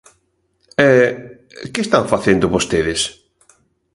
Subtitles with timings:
[0.87, 0.89] E,
[1.73, 3.01] ¿que están facendo vostedes?